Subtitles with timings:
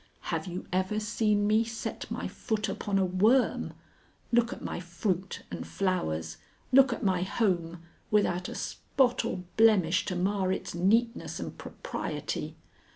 [0.33, 3.73] Have you ever seen me set my foot upon a worm?
[4.31, 6.37] Look at my fruit and flowers,
[6.71, 12.55] look at my home, without a spot or blemish to mar its neatness and propriety.